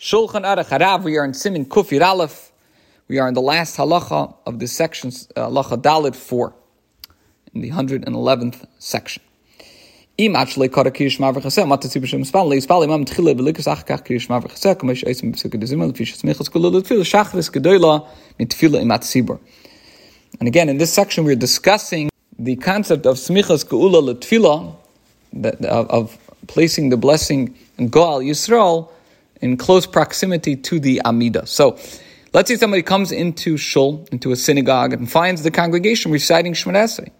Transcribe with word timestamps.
Shulchan 0.00 0.44
Aruch 0.46 0.68
Harav, 0.68 1.02
we 1.02 1.18
are 1.18 1.26
in 1.26 1.34
Simin 1.34 1.66
Kufir 1.66 2.00
Aleph. 2.00 2.52
We 3.06 3.18
are 3.18 3.28
in 3.28 3.34
the 3.34 3.42
last 3.42 3.76
halacha 3.76 4.34
of 4.46 4.58
the 4.58 4.66
section, 4.66 5.10
uh, 5.36 5.48
halacha 5.48 5.82
Dalit 5.82 6.16
4, 6.16 6.54
in 7.52 7.60
the 7.60 7.70
111th 7.70 8.66
section. 8.78 9.22
And 10.18 10.36
again, 20.48 20.68
in 20.70 20.78
this 20.78 20.92
section, 20.94 21.24
we're 21.24 21.36
discussing 21.36 22.10
the 22.38 22.56
concept 22.56 23.04
of 23.04 23.16
smichas 23.16 23.66
geula 23.66 24.14
letfila, 24.14 24.74
of, 25.66 25.90
of 25.90 26.18
placing 26.46 26.88
the 26.88 26.96
blessing 26.96 27.54
in 27.76 27.90
Ga'al 27.90 28.24
Yisrael, 28.24 28.88
in 29.40 29.56
close 29.56 29.86
proximity 29.86 30.56
to 30.56 30.80
the 30.80 31.00
Amida. 31.04 31.46
So, 31.46 31.78
let's 32.32 32.48
say 32.48 32.56
somebody 32.56 32.82
comes 32.82 33.12
into 33.12 33.56
shul, 33.56 34.06
into 34.12 34.32
a 34.32 34.36
synagogue, 34.36 34.92
and 34.92 35.10
finds 35.10 35.42
the 35.42 35.50
congregation 35.50 36.12
reciting 36.12 36.52
Shemoneh 36.52 36.84
Esrei, 36.84 37.10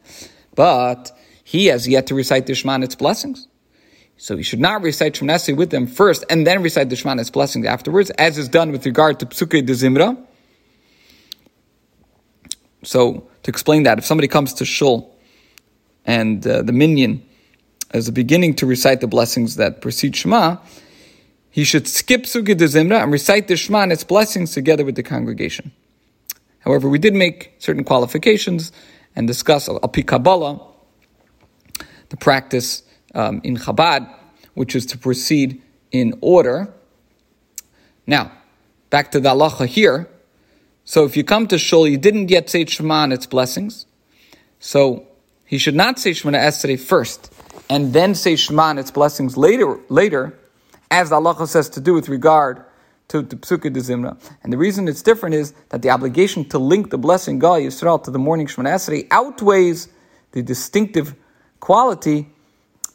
but 0.54 1.12
he 1.44 1.66
has 1.66 1.88
yet 1.88 2.06
to 2.08 2.14
recite 2.14 2.46
the 2.46 2.54
Shema 2.54 2.74
and 2.74 2.84
its 2.84 2.94
blessings. 2.94 3.48
So 4.16 4.36
he 4.36 4.42
should 4.42 4.60
not 4.60 4.82
recite 4.82 5.14
Shemoneh 5.14 5.36
Esrei 5.36 5.56
with 5.56 5.70
them 5.70 5.86
first, 5.86 6.24
and 6.30 6.46
then 6.46 6.62
recite 6.62 6.90
the 6.90 6.96
Shema 6.96 7.12
and 7.12 7.20
its 7.20 7.30
blessings 7.30 7.66
afterwards, 7.66 8.10
as 8.10 8.38
is 8.38 8.48
done 8.48 8.70
with 8.70 8.86
regard 8.86 9.18
to 9.20 9.26
Psuke 9.26 9.64
de 9.64 9.72
Zimra. 9.72 10.16
So, 12.82 13.28
to 13.42 13.50
explain 13.50 13.82
that, 13.82 13.98
if 13.98 14.04
somebody 14.04 14.28
comes 14.28 14.54
to 14.54 14.64
shul 14.64 15.14
and 16.06 16.46
uh, 16.46 16.62
the 16.62 16.72
minyan 16.72 17.22
is 17.92 18.10
beginning 18.10 18.54
to 18.54 18.66
recite 18.66 19.00
the 19.00 19.06
blessings 19.06 19.56
that 19.56 19.80
precede 19.82 20.16
Shema, 20.16 20.58
he 21.50 21.64
should 21.64 21.88
skip 21.88 22.22
Pesukei 22.22 22.56
de 22.56 22.66
Zimra 22.66 23.02
and 23.02 23.12
recite 23.12 23.48
the 23.48 23.56
Shema 23.56 23.80
and 23.80 23.92
its 23.92 24.04
blessings 24.04 24.52
together 24.52 24.84
with 24.84 24.94
the 24.94 25.02
congregation. 25.02 25.72
However, 26.60 26.88
we 26.88 26.98
did 26.98 27.14
make 27.14 27.54
certain 27.58 27.84
qualifications 27.84 28.70
and 29.16 29.26
discuss 29.26 29.68
Al 29.68 29.80
Pi 29.80 30.02
Kabbalah, 30.02 30.60
the 32.10 32.16
practice 32.16 32.82
um, 33.14 33.40
in 33.42 33.56
Chabad, 33.56 34.08
which 34.54 34.76
is 34.76 34.86
to 34.86 34.98
proceed 34.98 35.60
in 35.90 36.16
order. 36.20 36.72
Now, 38.06 38.32
back 38.90 39.10
to 39.12 39.20
the 39.20 39.30
halacha 39.30 39.66
here. 39.66 40.08
So 40.84 41.04
if 41.04 41.16
you 41.16 41.24
come 41.24 41.46
to 41.48 41.58
Shul, 41.58 41.88
you 41.88 41.98
didn't 41.98 42.30
yet 42.30 42.48
say 42.50 42.64
Shema 42.64 43.04
and 43.04 43.12
its 43.12 43.26
blessings. 43.26 43.86
So 44.60 45.06
he 45.46 45.58
should 45.58 45.74
not 45.74 45.98
say 45.98 46.12
Shemoneh 46.12 46.38
Esrei 46.38 46.78
first 46.78 47.32
and 47.68 47.92
then 47.92 48.14
say 48.14 48.36
Shema 48.36 48.70
and 48.70 48.78
its 48.78 48.90
blessings 48.90 49.36
later, 49.36 49.80
later 49.88 50.38
as 50.90 51.12
Allah 51.12 51.46
says 51.46 51.68
to 51.70 51.80
do 51.80 51.94
with 51.94 52.08
regard 52.08 52.64
to, 53.08 53.22
to 53.22 53.36
Pesukei 53.36 53.72
de 53.72 53.80
Zimra. 53.80 54.16
And 54.42 54.52
the 54.52 54.58
reason 54.58 54.88
it's 54.88 55.02
different 55.02 55.34
is 55.34 55.52
that 55.70 55.82
the 55.82 55.90
obligation 55.90 56.48
to 56.50 56.58
link 56.58 56.90
the 56.90 56.98
blessing 56.98 57.40
Ga'al 57.40 57.66
Yisrael 57.66 58.02
to 58.04 58.10
the 58.10 58.18
morning 58.18 58.46
Shemoneh 58.46 58.74
Esrei 58.74 59.06
outweighs 59.10 59.88
the 60.32 60.42
distinctive 60.42 61.14
quality 61.58 62.28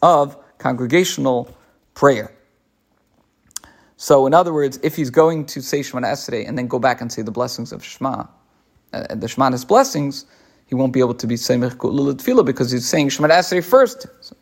of 0.01 0.37
congregational 0.57 1.53
prayer. 1.93 2.31
So, 3.97 4.27
in 4.27 4.33
other 4.33 4.53
words, 4.53 4.79
if 4.83 4.95
he's 4.95 5.09
going 5.09 5.45
to 5.47 5.61
say 5.61 5.79
Shemoneh 5.79 6.13
Esrei 6.13 6.47
and 6.47 6.57
then 6.57 6.67
go 6.67 6.79
back 6.79 7.01
and 7.01 7.11
say 7.11 7.21
the 7.21 7.31
blessings 7.31 7.71
of 7.71 7.83
Shema, 7.83 8.25
uh, 8.93 9.15
the 9.15 9.27
Shema's 9.27 9.65
blessings, 9.65 10.25
he 10.65 10.75
won't 10.75 10.93
be 10.93 10.99
able 10.99 11.13
to 11.13 11.27
be 11.27 11.35
Somech 11.35 11.75
Geulah 11.77 12.13
L'Tefillah 12.13 12.45
because 12.45 12.71
he's 12.71 12.87
saying 12.87 13.09
Shemoneh 13.09 13.31
Esrei 13.31 13.63
first. 13.63 14.07
So, 14.21 14.35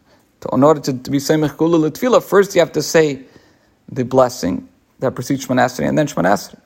in 0.54 0.64
order 0.64 0.82
to, 0.82 0.94
to 0.94 1.12
be 1.12 1.18
Somech 1.18 1.56
Geulah 1.58 1.80
L'Tefillah, 1.80 2.24
first 2.24 2.54
you 2.56 2.62
have 2.62 2.72
to 2.74 2.82
say 2.82 3.24
the 3.90 4.04
blessing 4.04 4.68
that 5.00 5.16
precedes 5.16 5.46
Shemoneh 5.46 5.66
Esrei 5.66 5.88
and 5.88 5.98
then 5.98 6.08
Shemoneh 6.08 6.34
Esrei. 6.34 6.60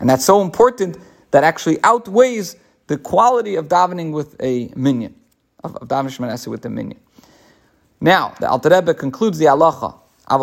And 0.00 0.08
that's 0.08 0.24
so 0.24 0.42
important 0.42 0.96
that 1.30 1.44
actually 1.44 1.78
outweighs 1.82 2.56
the 2.86 2.98
quality 2.98 3.56
of 3.56 3.68
davening 3.68 4.12
with 4.12 4.36
a 4.40 4.70
minyan, 4.76 5.14
of, 5.64 5.76
of 5.76 5.88
davening 5.88 6.16
Shemoneh 6.16 6.34
Esrei 6.34 6.48
with 6.48 6.64
a 6.64 6.70
minyan. 6.70 7.00
Now, 8.00 8.34
the 8.40 8.48
Alter 8.48 8.70
Rebbe 8.70 8.94
concludes 8.94 9.38
the 9.38 9.46
halacha 9.46 9.94
when 10.28 10.40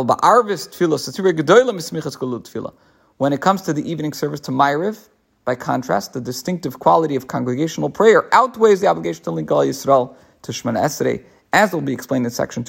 it 3.33 3.41
comes 3.41 3.61
to 3.63 3.73
the 3.73 3.91
evening 3.91 4.13
service 4.13 4.39
to 4.39 4.51
Ma'ariv, 4.51 5.09
by 5.43 5.55
contrast, 5.55 6.13
the 6.13 6.21
distinctive 6.21 6.79
quality 6.79 7.17
of 7.17 7.27
congregational 7.27 7.89
prayer 7.89 8.33
outweighs 8.33 8.79
the 8.79 8.87
obligation 8.87 9.25
to 9.25 9.31
link 9.31 9.49
Ga'al 9.49 9.67
Yisrael 9.67 10.15
to 10.43 10.53
Shemoneh 10.53 10.85
Esrei, 10.85 11.25
as 11.51 11.73
will 11.73 11.81
be 11.81 11.91
explained 11.91 12.25
in 12.25 12.31
section 12.31 12.63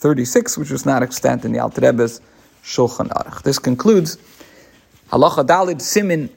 236, 0.00 0.58
which 0.58 0.70
was 0.70 0.86
not 0.86 1.02
extant 1.02 1.44
in 1.44 1.52
the 1.52 1.58
Alter 1.58 1.80
Rebbe's 1.80 2.20
Shulchan 2.62 3.08
Aruch. 3.08 3.42
This 3.42 3.58
concludes 3.58 4.16
Halacha 5.10 5.44
Dalid 5.44 5.80
Simin 5.80 6.30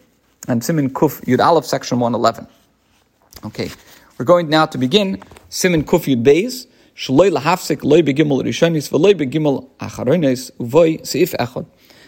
and 0.48 0.64
Simin 0.64 0.90
Kuf 0.90 1.24
Yud 1.26 1.40
Aleph, 1.40 1.66
section 1.66 2.00
111. 2.00 2.48
Okay, 3.46 3.70
we're 4.18 4.26
going 4.26 4.50
now 4.50 4.66
to 4.66 4.80
begin 4.80 5.22
Simin 5.50 5.84
Kuf 5.84 6.06
Yud 6.06 6.24
Beis, 6.24 6.66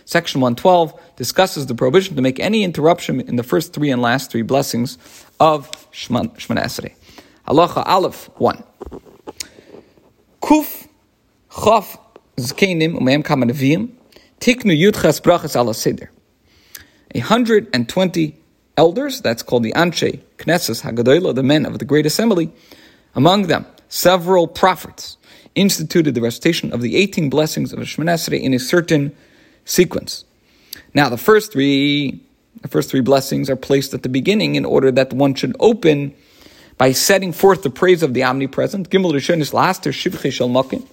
Section 0.06 0.42
112 0.42 1.16
discusses 1.16 1.66
the 1.68 1.76
prohibition 1.76 2.16
to 2.16 2.22
make 2.22 2.40
any 2.40 2.64
interruption 2.64 3.22
in 3.22 3.36
the 3.38 3.44
first 3.44 3.74
three 3.74 3.90
and 3.90 4.02
last 4.02 4.30
three 4.30 4.42
blessings 4.42 4.98
of 5.40 5.72
Shemoneh 5.92 6.36
Esrei. 6.38 6.94
Halacha 7.48 7.86
Aleph 7.86 8.30
1. 8.38 8.64
Kuf 10.42 10.88
Chof 11.54 12.00
Zkenim 12.38 12.98
Kamanavim 13.24 13.92
Tiknu 14.40 14.76
Yudches 14.76 15.22
Brachas 15.22 15.56
Ala 15.56 15.76
Seder. 15.76 16.10
120 17.14 18.36
elders, 18.76 19.22
that's 19.22 19.44
called 19.44 19.62
the 19.62 19.72
Anshe 19.74 20.20
Knesses 20.38 20.82
Hagadola, 20.82 21.36
the 21.36 21.44
men 21.44 21.68
of 21.68 21.78
the 21.78 21.86
Great 21.86 22.08
Assembly, 22.08 22.52
among 23.14 23.44
them 23.44 23.68
several 23.88 24.48
prophets 24.48 25.18
instituted 25.54 26.16
the 26.16 26.22
recitation 26.22 26.74
of 26.74 26.82
the 26.82 26.96
18 26.96 27.30
blessings 27.30 27.72
of 27.72 27.78
Esrei 27.78 28.42
in 28.42 28.56
a 28.56 28.60
certain 28.60 29.16
sequence. 29.64 30.26
Now, 30.96 31.08
the 31.10 31.18
first 31.18 31.54
three, 31.54 32.20
the 32.64 32.68
first 32.68 32.90
three 32.90 33.02
blessings 33.02 33.52
are 33.52 33.56
placed 33.56 33.94
at 33.94 34.02
the 34.02 34.10
beginning 34.10 34.56
in 34.56 34.66
order 34.66 34.92
that 34.92 35.14
one 35.14 35.36
should 35.36 35.56
open 35.60 36.16
by 36.80 36.94
setting 36.94 37.32
forth 37.32 37.62
the 37.62 37.70
praise 37.70 38.02
of 38.02 38.16
the 38.16 38.24
omnipresent. 38.24 38.90
Gimel 38.90 39.14
Rishon 39.14 39.40
is 39.40 39.54
laster 39.54 39.92
shivchi 39.92 40.32
shel 40.32 40.50
makin 40.50 40.88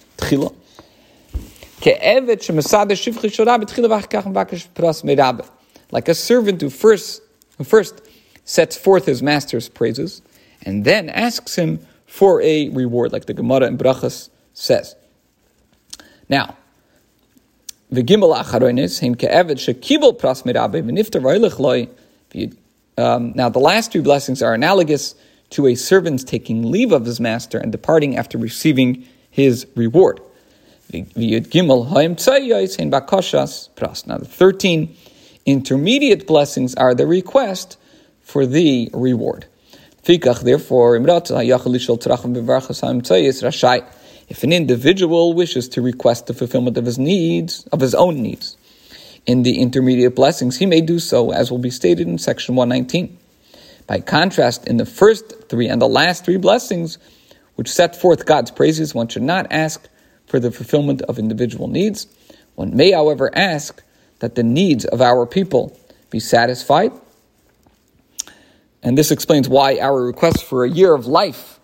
Like 5.91 6.07
a 6.07 6.15
servant 6.15 6.61
who 6.61 6.69
first, 6.69 7.21
who 7.57 7.63
first 7.63 8.01
sets 8.45 8.77
forth 8.77 9.05
his 9.05 9.21
master's 9.21 9.69
praises 9.69 10.21
and 10.63 10.85
then 10.85 11.09
asks 11.09 11.55
him 11.55 11.79
for 12.05 12.41
a 12.41 12.69
reward, 12.69 13.11
like 13.11 13.25
the 13.25 13.33
Gemara 13.33 13.67
in 13.67 13.77
Brachas 13.77 14.29
says. 14.53 14.95
Now, 16.29 16.57
the 17.89 18.03
Gimel 18.03 18.35
Acharonis, 18.35 18.99
him 18.99 19.15
ke'evet 19.15 19.57
pras 20.19 20.43
mirabe 20.43 20.81
v'niftar 20.83 21.59
loy. 21.59 21.87
Um, 22.97 23.33
now, 23.35 23.49
the 23.49 23.59
last 23.59 23.91
two 23.91 24.01
blessings 24.01 24.41
are 24.41 24.53
analogous 24.53 25.15
to 25.51 25.67
a 25.67 25.75
servant 25.75 26.25
taking 26.27 26.71
leave 26.71 26.91
of 26.91 27.05
his 27.05 27.19
master 27.19 27.57
and 27.57 27.71
departing 27.71 28.15
after 28.17 28.37
receiving 28.37 29.05
his 29.31 29.65
reward. 29.75 30.19
Now, 30.93 31.07
the 34.17 34.27
13 34.27 34.95
intermediate 35.45 36.27
blessings 36.27 36.75
are 36.75 36.93
the 36.93 37.07
request 37.07 37.77
for 38.21 38.45
the 38.45 38.89
reward. 38.93 39.45
Therefore, 40.03 40.95
if 44.29 44.43
an 44.43 44.53
individual 44.53 45.33
wishes 45.33 45.69
to 45.69 45.81
request 45.81 46.27
the 46.27 46.33
fulfillment 46.33 46.77
of 46.77 46.85
his 46.85 46.99
needs, 46.99 47.67
of 47.71 47.79
his 47.79 47.95
own 47.95 48.21
needs, 48.21 48.57
in 49.25 49.43
the 49.43 49.59
intermediate 49.59 50.15
blessings, 50.15 50.57
he 50.57 50.65
may 50.65 50.81
do 50.81 50.99
so, 50.99 51.31
as 51.31 51.51
will 51.51 51.59
be 51.59 51.69
stated 51.69 52.07
in 52.07 52.17
section 52.17 52.55
119. 52.55 53.17
By 53.87 53.99
contrast, 53.99 54.67
in 54.67 54.77
the 54.77 54.85
first 54.85 55.49
three 55.49 55.67
and 55.67 55.81
the 55.81 55.87
last 55.87 56.25
three 56.25 56.37
blessings, 56.37 56.97
which 57.55 57.69
set 57.69 57.95
forth 57.95 58.25
God's 58.25 58.51
praises, 58.51 58.95
one 58.95 59.07
should 59.07 59.23
not 59.23 59.47
ask 59.51 59.87
for 60.27 60.39
the 60.39 60.51
fulfillment 60.51 61.01
of 61.03 61.19
individual 61.19 61.67
needs. 61.67 62.07
One 62.55 62.75
may, 62.75 62.91
however, 62.91 63.29
ask 63.35 63.83
that 64.19 64.35
the 64.35 64.43
needs 64.43 64.85
of 64.85 65.01
our 65.01 65.25
people 65.25 65.77
be 66.09 66.19
satisfied 66.19 66.91
and 68.83 68.97
this 68.97 69.11
explains 69.11 69.47
why 69.47 69.77
our 69.79 70.03
request 70.03 70.43
for 70.43 70.63
a 70.63 70.69
year 70.69 70.93
of 70.93 71.05
life 71.05 71.59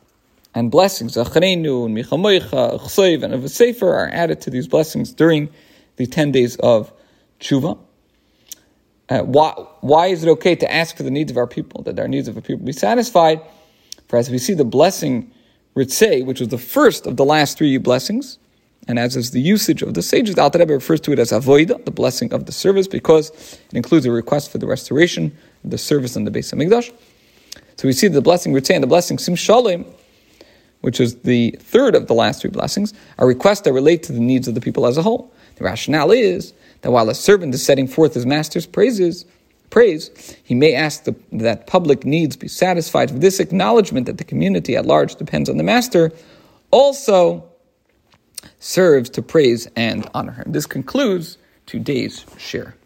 and 0.54 0.70
blessings, 0.70 1.16
Achrenu 1.16 1.86
and 1.86 1.98
Michamoicha, 1.98 2.80
Chsoiv, 2.80 3.24
and 3.24 3.34
a 3.34 3.50
Sefer 3.50 3.92
are 3.94 4.10
added 4.12 4.42
to 4.42 4.50
these 4.50 4.68
blessings 4.68 5.12
during 5.12 5.50
the 5.96 6.06
10 6.06 6.32
days 6.32 6.58
of 6.58 6.92
Tshuva. 7.40 7.80
Uh, 9.10 9.20
why, 9.20 9.52
why 9.82 10.08
is 10.08 10.24
it 10.24 10.30
okay 10.30 10.56
to 10.56 10.72
ask 10.72 10.96
for 10.96 11.04
the 11.04 11.12
needs 11.12 11.32
of 11.32 11.38
our 11.38 11.48
people, 11.48 11.82
that 11.84 11.98
our 11.98 12.08
needs 12.08 12.28
of 12.28 12.36
our 12.36 12.42
people 12.42 12.66
be 12.66 12.74
satisfied? 12.74 13.42
For 14.10 14.18
as 14.18 14.30
we 14.30 14.38
see 14.38 14.54
the 14.54 14.66
blessing 14.66 15.32
Ritzei, 15.78 16.26
which 16.26 16.40
was 16.40 16.50
the 16.50 16.58
first 16.58 17.06
of 17.06 17.18
the 17.18 17.24
last 17.24 17.60
three 17.60 17.78
blessings, 17.78 18.40
and 18.88 18.98
as 18.98 19.16
is 19.16 19.30
the 19.30 19.40
usage 19.40 19.84
of 19.84 19.94
the 19.94 20.02
sages, 20.02 20.34
the 20.34 20.42
Alter 20.42 20.58
Rebbe 20.58 20.74
refers 20.74 21.00
to 21.02 21.12
it 21.12 21.20
as 21.20 21.32
avoida, 21.32 21.84
the 21.86 21.92
blessing 21.92 22.34
of 22.34 22.48
the 22.48 22.52
service, 22.52 22.88
because 22.88 23.30
it 23.70 23.76
includes 23.76 24.08
a 24.08 24.12
request 24.12 24.52
for 24.52 24.58
the 24.58 24.66
restoration 24.66 25.38
of 25.64 25.70
the 25.70 25.78
service 25.78 26.16
in 26.16 26.24
the 26.24 26.32
Beis 26.32 26.52
Hamikdash. 26.52 26.92
So 27.76 27.88
we 27.88 27.94
see 27.94 28.08
the 28.08 28.22
blessing 28.22 28.54
retained, 28.54 28.82
the 28.82 28.88
blessing 28.88 29.20
sim 29.20 29.36
shalom, 29.36 29.86
which 30.82 31.00
is 31.00 31.18
the 31.18 31.52
third 31.60 31.94
of 31.94 32.08
the 32.08 32.16
last 32.16 32.42
three 32.42 32.50
blessings, 32.50 32.92
are 33.20 33.28
requests 33.28 33.62
that 33.62 33.74
relate 33.74 34.02
to 34.04 34.14
the 34.14 34.20
needs 34.20 34.48
of 34.48 34.56
the 34.56 34.62
people 34.62 34.88
as 34.88 34.98
a 34.98 35.04
whole. 35.04 35.32
The 35.58 35.64
rationale 35.64 36.10
is 36.10 36.54
that 36.82 36.90
while 36.90 37.08
a 37.10 37.16
servant 37.16 37.54
is 37.54 37.64
setting 37.64 37.88
forth 37.88 38.16
his 38.16 38.26
master's 38.26 38.66
praises, 38.66 39.26
praise, 39.78 40.36
he 40.44 40.56
may 40.56 40.74
ask 40.74 41.04
the, 41.04 41.16
that 41.32 41.68
public 41.68 42.04
needs 42.04 42.36
be 42.36 42.48
satisfied. 42.48 43.12
For 43.12 43.20
this 43.20 43.40
acknowledgement 43.40 44.08
that 44.08 44.18
the 44.18 44.24
community 44.24 44.76
at 44.76 44.88
large 44.88 45.14
depends 45.18 45.52
on 45.52 45.58
the 45.58 45.64
master 45.64 46.12
also 46.72 47.48
serves 48.58 49.08
to 49.12 49.22
praise 49.22 49.68
and 49.76 50.10
honor 50.16 50.32
him. 50.32 50.52
This 50.52 50.66
concludes 50.66 51.38
today's 51.68 52.26
share. 52.40 52.77